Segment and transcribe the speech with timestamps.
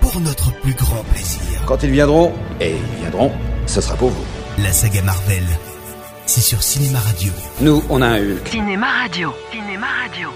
[0.00, 1.40] pour notre plus grand plaisir.
[1.66, 3.32] Quand ils viendront, et ils viendront,
[3.66, 4.24] ce sera pour vous.
[4.58, 5.44] La saga Marvel,
[6.26, 7.32] c'est sur Cinéma Radio.
[7.60, 8.48] Nous, on a un Hulk.
[8.48, 9.32] Cinéma Radio.
[9.52, 10.28] Cinéma Radio.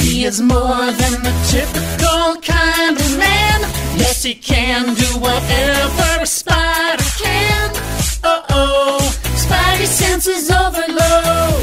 [0.00, 3.60] He is more than the typical kind of man.
[3.98, 6.26] Yes, he can do whatever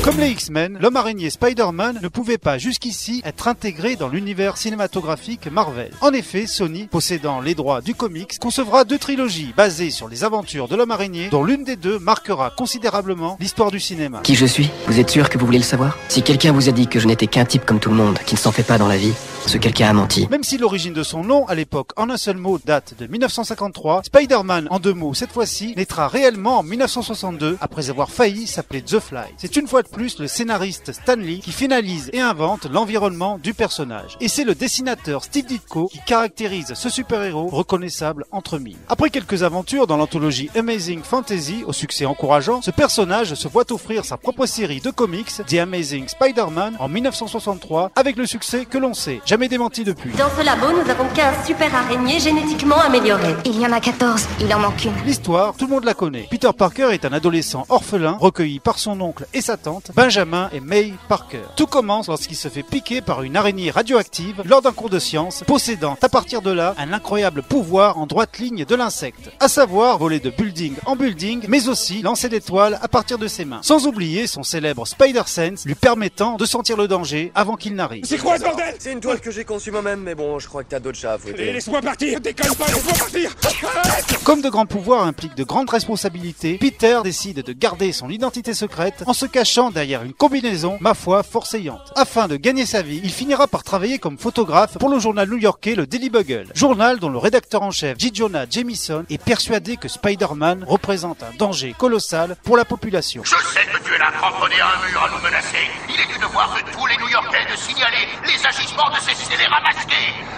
[0.04, 5.48] Comme les X-Men, l'homme araignée Spider-Man ne pouvait pas jusqu'ici être intégré dans l'univers cinématographique
[5.52, 5.92] Marvel.
[6.02, 10.68] En effet, Sony, possédant les droits du comics, concevra deux trilogies basées sur les aventures
[10.68, 14.22] de l'homme araignée, dont l'une des deux marquera considérablement l'histoire du cinéma.
[14.24, 14.70] Qui je suis?
[14.88, 15.98] Vous êtes sûr que vous voulez le savoir?
[16.10, 18.36] Si quelqu'un vous a dit que je n'étais qu'un type comme tout le monde, qui
[18.36, 19.14] ne s'en fait pas dans la vie,
[19.48, 20.28] ce quelqu'un a menti.
[20.30, 24.04] Même si l'origine de son nom, à l'époque, en un seul mot, date de 1953,
[24.04, 29.00] Spider-Man, en deux mots cette fois-ci, naîtra réellement en 1962, après avoir failli s'appeler The
[29.00, 29.34] Fly.
[29.38, 33.54] C'est une fois de plus le scénariste Stan Lee qui finalise et invente l'environnement du
[33.54, 34.18] personnage.
[34.22, 38.78] Et c'est le dessinateur Steve Ditko qui caractérise ce super-héros reconnaissable entre mille.
[38.88, 44.06] Après quelques aventures dans l'anthologie Amazing Fantasy, au succès encourageant, ce personnage se voit offrir
[44.06, 48.94] sa propre série de comics, The Amazing Spider-Man, en 1963, avec le succès que l'on
[48.94, 50.12] sait, jamais démenti depuis.
[50.12, 53.36] Dans ce labo, nous avons 15 super araignées génétiquement améliorées.
[53.46, 54.94] Il y en a 14, il en manque une.
[55.08, 56.28] L'histoire, tout le monde la connaît.
[56.30, 60.60] Peter Parker est un adolescent orphelin, recueilli par son oncle et sa tante, Benjamin et
[60.60, 61.42] May Parker.
[61.56, 65.44] Tout commence lorsqu'il se fait piquer par une araignée radioactive lors d'un cours de science,
[65.48, 69.98] possédant à partir de là un incroyable pouvoir en droite ligne de l'insecte, à savoir
[69.98, 73.62] voler de building en building, mais aussi lancer des toiles à partir de ses mains.
[73.64, 78.06] Sans oublier son célèbre Spider Sense, lui permettant de sentir le danger avant qu'il n'arrive.
[78.06, 78.76] C'est quoi ce bordel?
[78.78, 81.14] C'est une toile que j'ai conçue moi-même, mais bon, je crois que t'as d'autres chats
[81.14, 81.54] à fouetter.
[81.54, 87.00] Laisse-moi partir Déconne pas, laisse-moi partir Comme de grands pouvoirs impliquent de grandes responsabilités, Peter
[87.04, 91.94] décide de garder son identité secrète en se cachant derrière une combinaison, ma foi, forcéante.
[91.96, 95.76] Afin de gagner sa vie, il finira par travailler comme photographe pour le journal new-yorkais
[95.76, 96.48] le Daily Bugle.
[96.54, 98.12] Journal dont le rédacteur en chef, J.
[98.14, 103.24] Jonah Jameson, est persuadé que Spider-Man représente un danger colossal pour la population.
[103.24, 105.70] Je sais que tu es là à un mur à nous menacer.
[105.90, 109.13] Il est du devoir de tous les New-Yorkais de signaler les agissements de ces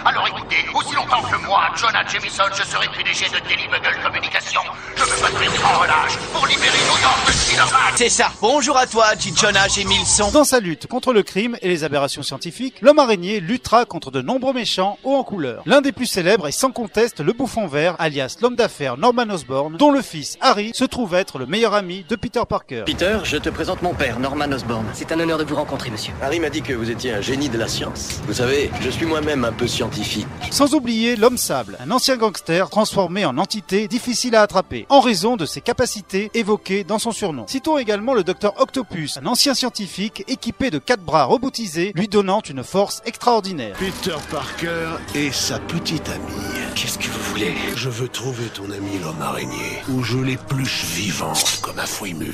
[0.06, 4.60] Alors écoutez, aussi longtemps que moi, Jonah Jameson, je serai PDG de Daily Bugle Communication,
[4.94, 7.92] je me battrai sans relâche pour libérer New York de Spider-Man.
[7.96, 8.30] C'est ça.
[8.40, 10.30] Bonjour à toi, Jonah Jameson.
[10.30, 14.22] Dans sa lutte contre le crime et les aberrations scientifiques, l'homme araignée luttera contre de
[14.22, 15.64] nombreux méchants hauts en couleur.
[15.66, 19.76] L'un des plus célèbres est sans conteste le bouffon vert, alias l'homme d'affaires Norman Osborn,
[19.76, 22.84] dont le fils Harry se trouve être le meilleur ami de Peter Parker.
[22.86, 24.86] Peter, je te présente mon père, Norman Osborn.
[24.92, 26.12] C'est un honneur de vous rencontrer, monsieur.
[26.22, 28.20] Harry m'a dit que vous étiez un génie de la science.
[28.28, 30.26] Vous savez, je suis moi-même un peu scientifique.
[30.50, 35.36] Sans oublier l'homme sable, un ancien gangster transformé en entité difficile à attraper, en raison
[35.36, 37.46] de ses capacités évoquées dans son surnom.
[37.46, 42.40] Citons également le docteur Octopus, un ancien scientifique équipé de quatre bras robotisés, lui donnant
[42.48, 43.76] une force extraordinaire.
[43.78, 46.74] Peter Parker et sa petite amie.
[46.74, 47.54] Qu'est-ce que vous voulez?
[47.74, 52.32] Je veux trouver ton ami l'homme araignée, ou je l'épluche vivant comme un fruit mûr.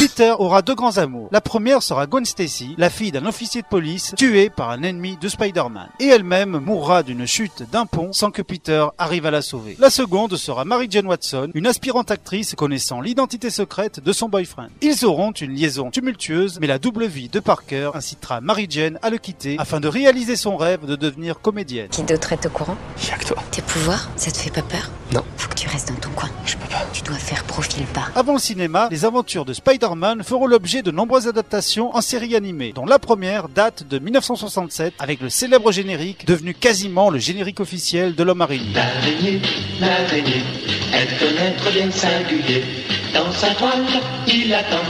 [0.00, 1.28] Peter aura deux grands amours.
[1.30, 5.18] La première sera Gwen Stacy, la fille d'un officier de police tué par un ennemi
[5.20, 5.90] de Spider-Man.
[6.00, 9.76] Et elle-même mourra d'une chute d'un pont sans que Peter arrive à la sauver.
[9.78, 14.70] La seconde sera Mary Jane Watson, une aspirante actrice connaissant l'identité secrète de son boyfriend.
[14.80, 19.10] Ils auront une liaison tumultueuse, mais la double vie de Parker incitera Mary Jane à
[19.10, 21.88] le quitter afin de réaliser son rêve de devenir comédienne.
[21.90, 22.78] Qui d'autre est au courant?
[22.96, 23.36] Chaque toi.
[23.50, 24.90] Tes pouvoirs, ça te fait pas peur?
[25.12, 25.24] Non.
[25.36, 26.30] Faut que tu restes dans ton coin.
[26.46, 26.86] Je peux pas.
[26.94, 27.44] Tu dois faire
[28.14, 32.72] Avant le cinéma, les aventures de Spider-Man feront l'objet de nombreuses adaptations en série animée,
[32.72, 38.14] dont la première date de 1967 avec le célèbre générique devenu quasiment le générique officiel
[38.14, 38.72] de l'homme araignée.
[38.72, 39.42] L'araignée,
[39.78, 40.42] l'araignée,
[40.94, 42.64] elle connaît très bien singulier.
[43.12, 43.84] Dans sa toile,
[44.26, 44.84] il attend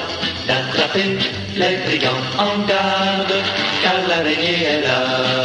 [0.46, 1.18] d'attraper
[1.56, 3.34] les brigands en garde,
[3.82, 5.39] car l'araignée est là.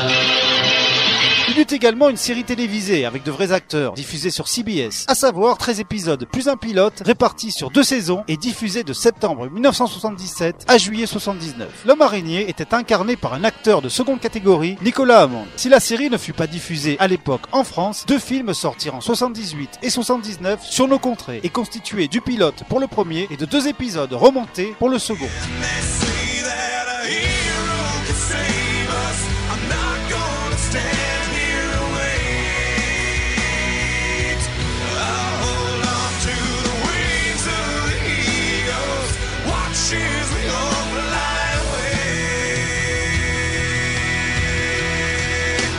[1.65, 5.79] Eut également une série télévisée avec de vrais acteurs, diffusée sur CBS, à savoir 13
[5.79, 11.07] épisodes plus un pilote, répartis sur deux saisons et diffusés de septembre 1977 à juillet
[11.07, 11.67] 79.
[11.87, 15.45] L'homme araignée était incarné par un acteur de seconde catégorie, Nicolas Hammond.
[15.55, 19.01] Si la série ne fut pas diffusée à l'époque en France, deux films sortirent en
[19.01, 23.45] 78 et 79 sur nos contrées et constitués du pilote pour le premier et de
[23.45, 25.29] deux épisodes remontés pour le second.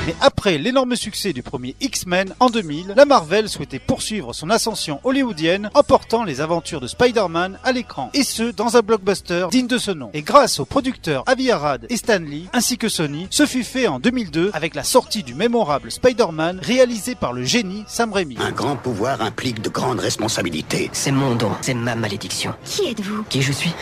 [0.06, 0.14] Mais
[0.46, 5.70] Après l'énorme succès du premier X-Men en 2000, la Marvel souhaitait poursuivre son ascension hollywoodienne
[5.74, 9.76] en portant les aventures de Spider-Man à l'écran, et ce dans un blockbuster digne de
[9.76, 10.08] ce nom.
[10.14, 13.88] Et grâce aux producteurs Avi Arad et Stan Lee, ainsi que Sony, ce fut fait
[13.88, 18.36] en 2002 avec la sortie du mémorable Spider-Man réalisé par le génie Sam Raimi.
[18.38, 20.90] Un grand pouvoir implique de grandes responsabilités.
[20.92, 22.54] C'est mon don, c'est ma malédiction.
[22.64, 23.24] Qui êtes-vous?
[23.24, 23.72] Qui je suis?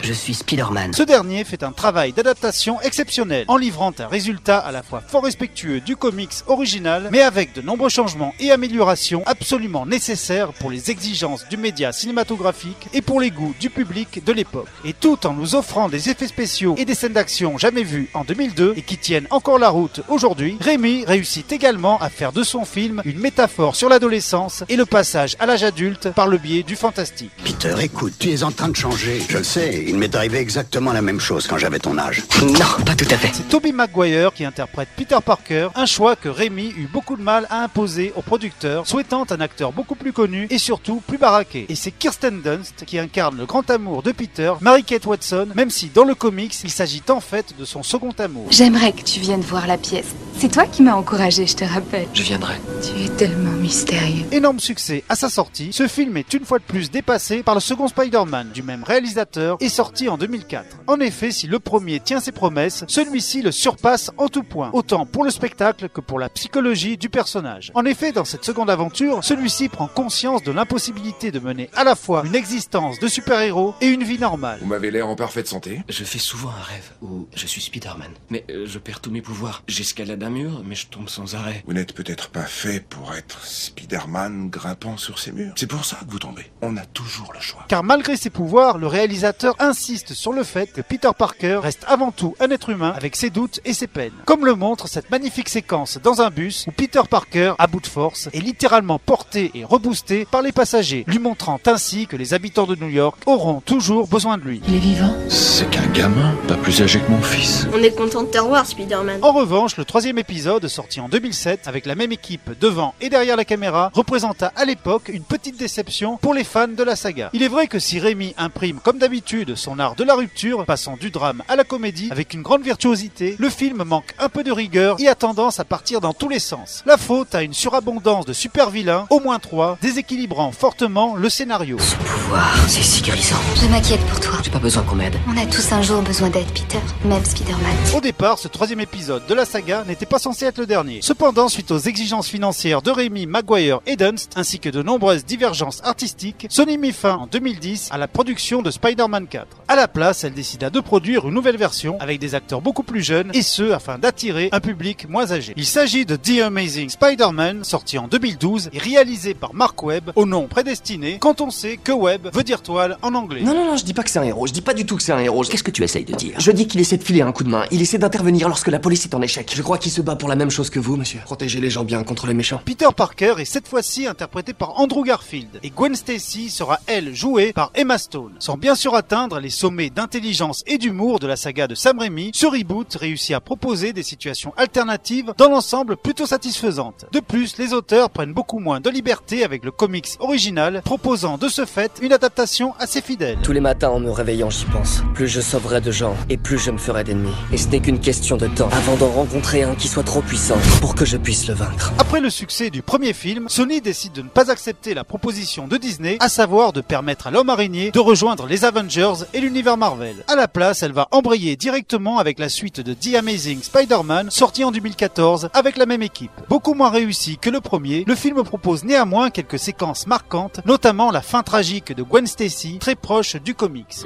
[0.00, 0.94] Je suis Spider-Man.
[0.94, 5.24] Ce dernier fait un travail d'adaptation exceptionnel, en livrant un résultat à la fois fort
[5.24, 10.90] respectueux du comics original, mais avec de nombreux changements et améliorations absolument nécessaires pour les
[10.90, 14.68] exigences du média cinématographique et pour les goûts du public de l'époque.
[14.84, 18.24] Et tout en nous offrant des effets spéciaux et des scènes d'action jamais vues en
[18.24, 22.64] 2002 et qui tiennent encore la route aujourd'hui, Rémi réussit également à faire de son
[22.64, 26.76] film une métaphore sur l'adolescence et le passage à l'âge adulte par le biais du
[26.76, 27.30] fantastique.
[27.44, 29.22] Peter, écoute, tu es en train de changer.
[29.28, 32.22] Je le sais, il m'est arrivé exactement la même chose quand j'avais ton âge.
[32.42, 33.30] Non, pas tout à fait.
[33.32, 37.46] C'est Tobey Maguire qui interprète Peter Parker, un choix que Rémi eut beaucoup de mal
[37.50, 41.66] à imposer aux producteurs, souhaitant un acteur beaucoup plus connu et surtout plus baraqué.
[41.68, 45.88] Et c'est Kirsten Dunst qui incarne le grand amour de Peter, Mary-Kate Watson, même si
[45.88, 48.46] dans le comics, il s'agit en fait de son second amour.
[48.50, 50.14] J'aimerais que tu viennes voir la pièce.
[50.38, 52.08] C'est toi qui m'as encouragé, je te rappelle.
[52.14, 52.54] Je viendrai.
[52.82, 54.24] Tu es tellement mystérieux.
[54.32, 57.60] Énorme succès à sa sortie, ce film est une fois de plus dépassé par le
[57.60, 60.78] second Spider-Man du même réalisateur et sorti en 2004.
[60.86, 65.06] En effet, si le premier tient ses promesses, celui-ci le surpasse en tout point, autant
[65.06, 65.30] pour le
[65.60, 67.70] spectacle que pour la psychologie du personnage.
[67.74, 71.94] En effet, dans cette seconde aventure, celui-ci prend conscience de l'impossibilité de mener à la
[71.96, 74.58] fois une existence de super-héros et une vie normale.
[74.62, 75.82] Vous m'avez l'air en parfaite santé.
[75.86, 78.10] Je fais souvent un rêve où je suis Spider-Man.
[78.30, 79.62] Mais euh, je perds tous mes pouvoirs.
[79.68, 81.62] J'escalade un mur, mais je tombe sans arrêt.
[81.66, 85.52] Vous n'êtes peut-être pas fait pour être Spider-Man grimpant sur ces murs.
[85.56, 86.50] C'est pour ça que vous tombez.
[86.62, 87.66] On a toujours le choix.
[87.68, 92.12] Car malgré ses pouvoirs, le réalisateur insiste sur le fait que Peter Parker reste avant
[92.12, 94.14] tout un être humain avec ses doutes et ses peines.
[94.24, 97.86] Comme le montre cette magnifique séquence dans un bus où Peter Parker, à bout de
[97.86, 102.66] force, est littéralement porté et reboosté par les passagers, lui montrant ainsi que les habitants
[102.66, 104.62] de New York auront toujours besoin de lui.
[104.68, 107.66] Il est vivant C'est qu'un gamin, pas plus âgé que mon fils.
[107.74, 109.18] On est content de te revoir, Spider-Man.
[109.22, 113.36] En revanche, le troisième épisode, sorti en 2007, avec la même équipe devant et derrière
[113.36, 117.30] la caméra, représenta à l'époque une petite déception pour les fans de la saga.
[117.32, 120.96] Il est vrai que si Rémi imprime comme d'habitude son art de la rupture, passant
[120.96, 124.52] du drame à la comédie avec une grande virtuosité, le film manque un peu de
[124.52, 126.82] rigueur et a tendance à partir dans tous les sens.
[126.84, 131.78] La faute à une surabondance de super vilains, au moins trois, déséquilibrant fortement le scénario.
[131.78, 132.82] Ce pouvoir, c'est.
[132.82, 134.34] Je m'inquiète pour toi.
[134.42, 135.16] J'ai pas besoin qu'on m'aide.
[135.26, 136.78] On a tous un jour besoin d'aide, Peter.
[137.06, 137.96] Même Spider-Man.
[137.96, 141.00] Au départ, ce troisième épisode de la saga n'était pas censé être le dernier.
[141.00, 145.80] Cependant, suite aux exigences financières de Rémi, Maguire et Dunst, ainsi que de nombreuses divergences
[145.84, 149.46] artistiques, Sony mit fin en 2010 à la production de Spider-Man 4.
[149.70, 153.04] À la place, elle décida de produire une nouvelle version avec des acteurs beaucoup plus
[153.04, 155.52] jeunes et ce afin d'attirer un public moins âgé.
[155.56, 160.26] Il s'agit de The Amazing Spider-Man, sorti en 2012 et réalisé par Mark Webb au
[160.26, 163.42] nom prédestiné quand on sait que Webb veut dire toile en anglais.
[163.42, 164.96] Non, non, non, je dis pas que c'est un héros, je dis pas du tout
[164.96, 165.44] que c'est un héros.
[165.44, 166.34] Qu'est-ce que tu essayes de dire?
[166.40, 168.80] Je dis qu'il essaie de filer un coup de main, il essaie d'intervenir lorsque la
[168.80, 169.52] police est en échec.
[169.54, 171.20] Je crois qu'il se bat pour la même chose que vous, monsieur.
[171.20, 172.60] Protéger les gens bien contre les méchants.
[172.64, 177.52] Peter Parker est cette fois-ci interprété par Andrew Garfield et Gwen Stacy sera elle jouée
[177.52, 178.32] par Emma Stone.
[178.40, 182.30] Sans bien sûr atteindre les sommets d'intelligence et d'humour de la saga de Sam Raimi,
[182.32, 187.04] ce reboot réussit à proposer des situations alternatives dans l'ensemble plutôt satisfaisantes.
[187.12, 191.48] De plus, les auteurs prennent beaucoup moins de liberté avec le comics original, proposant de
[191.48, 193.36] ce fait une adaptation assez fidèle.
[193.42, 195.02] Tous les matins en me réveillant, j'y pense.
[195.12, 197.34] Plus je sauverai de gens, et plus je me ferai d'ennemis.
[197.52, 200.56] Et ce n'est qu'une question de temps avant d'en rencontrer un qui soit trop puissant
[200.80, 201.92] pour que je puisse le vaincre.
[201.98, 205.76] Après le succès du premier film, Sony décide de ne pas accepter la proposition de
[205.76, 210.14] Disney, à savoir de permettre à l'homme araignée de rejoindre les Avengers et l'univers Marvel.
[210.28, 214.62] À la place, elle va embrayer directement avec la suite de The Amazing Spider-Man, sorti
[214.62, 216.30] en 2014 avec la même équipe.
[216.48, 221.20] Beaucoup moins réussi que le premier, le film propose néanmoins quelques séquences marquantes, notamment la
[221.20, 224.04] fin tragique de Gwen Stacy, très proche du comics.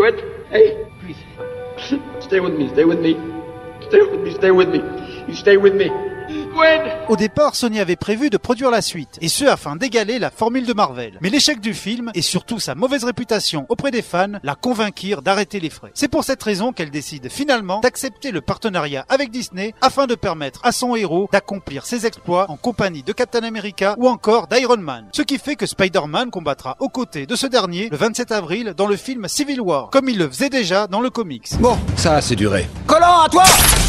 [2.21, 3.15] Stay with me, stay with me,
[3.83, 4.81] stay with me, stay with me,
[5.35, 6.14] stay with me.
[6.55, 10.31] Gwen Au départ, Sony avait prévu de produire la suite, et ce afin d'égaler la
[10.31, 11.19] formule de Marvel.
[11.21, 15.59] Mais l'échec du film, et surtout sa mauvaise réputation auprès des fans, la convainquirent d'arrêter
[15.59, 15.91] les frais.
[15.95, 20.61] C'est pour cette raison qu'elle décide finalement d'accepter le partenariat avec Disney afin de permettre
[20.65, 25.07] à son héros d'accomplir ses exploits en compagnie de Captain America ou encore d'Iron Man.
[25.13, 28.87] Ce qui fait que Spider-Man combattra aux côtés de ce dernier le 27 avril dans
[28.87, 31.49] le film Civil War, comme il le faisait déjà dans le comics.
[31.59, 32.67] Bon, ça a assez duré.
[32.87, 33.45] Collant, à toi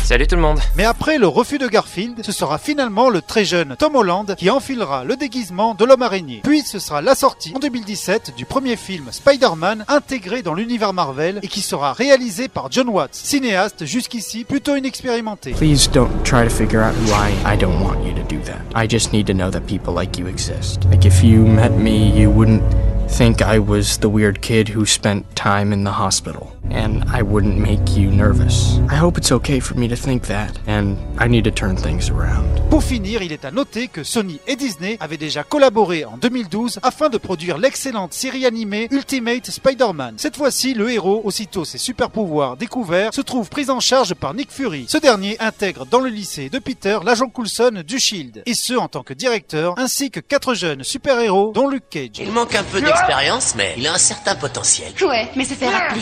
[0.05, 0.59] Salut tout le monde.
[0.75, 4.51] Mais après le refus de Garfield, ce sera finalement le très jeune Tom Holland qui
[4.51, 6.41] enfilera le déguisement de l'homme araignée.
[6.43, 11.39] Puis ce sera la sortie en 2017 du premier film Spider-Man intégré dans l'univers Marvel
[11.41, 15.53] et qui sera réalisé par John Watts, cinéaste jusqu'ici plutôt inexpérimenté.
[15.53, 17.55] Please don't try to figure out who I am.
[17.55, 18.61] I don't want you to do that.
[18.79, 20.83] I just need to know that people like you exist.
[20.91, 22.61] Like if you met me, you wouldn't
[23.09, 26.55] think I was the weird kid who spent time in the hospital.
[26.71, 28.79] And I wouldn't make you nervous.
[28.89, 30.57] I hope it's okay for me to think that.
[30.67, 32.45] And I need to turn things around.
[32.69, 36.79] Pour finir, il est à noter que Sony et Disney avaient déjà collaboré en 2012
[36.83, 40.15] afin de produire l'excellente série animée Ultimate Spider-Man.
[40.17, 44.33] Cette fois-ci, le héros, aussitôt ses super pouvoirs découverts, se trouve pris en charge par
[44.33, 44.85] Nick Fury.
[44.87, 48.87] Ce dernier intègre dans le lycée de Peter l'agent Coulson du Shield, et ce en
[48.87, 52.19] tant que directeur, ainsi que quatre jeunes super-héros, dont Luke Cage.
[52.19, 54.91] Il manque un peu d'expérience, mais il a un certain potentiel.
[55.01, 56.01] Ouais, mais se faire appeler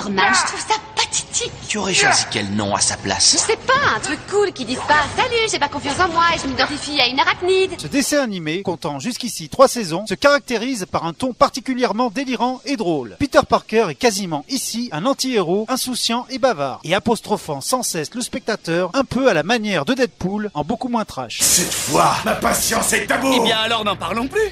[0.00, 1.52] Spider-Man, je trouve ça pathétique.
[1.68, 4.64] Tu aurais choisi quel nom à sa Je place sais pas, un truc cool qui
[4.64, 7.72] dise pas Salut, j'ai pas confiance en moi et je m'identifie à une arachnide.
[7.78, 12.76] Ce dessin animé, comptant jusqu'ici trois saisons, se caractérise par un ton particulièrement délirant et
[12.76, 13.16] drôle.
[13.18, 18.20] Peter Parker est quasiment ici un anti-héros insouciant et bavard, et apostrophant sans cesse le
[18.20, 21.38] spectateur un peu à la manière de Deadpool en beaucoup moins trash.
[21.40, 24.50] Cette fois, ma patience est à bout Eh bien alors n'en parlons plus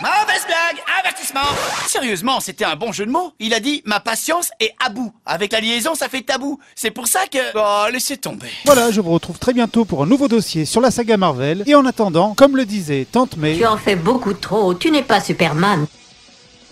[0.00, 1.40] Mauvaise blague Avertissement
[1.86, 3.32] Sérieusement, c'était un bon jeu de mots.
[3.38, 5.14] Il a dit «ma patience est à bout».
[5.26, 6.60] Avec la liaison, ça fait tabou.
[6.74, 7.38] C'est pour ça que...
[7.54, 8.50] Oh, laissez tomber.
[8.66, 11.74] Voilà, je vous retrouve très bientôt pour un nouveau dossier sur la saga Marvel, et
[11.74, 13.56] en attendant, comme le disait Tante May...
[13.56, 15.86] Tu en fais beaucoup trop, tu n'es pas Superman.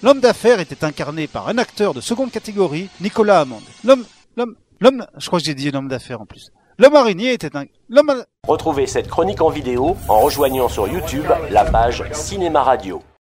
[0.02, 3.62] L'homme d'affaires était incarné par un acteur de seconde catégorie, Nicolas Hammond.
[3.84, 4.04] L'homme,
[4.36, 6.50] l'homme, l'homme, je crois que j'ai dit l'homme d'affaires en plus.
[6.76, 11.64] L'homme araignée était un, l'homme, Retrouvez cette chronique en vidéo en rejoignant sur YouTube la
[11.64, 13.02] page Cinéma Radio.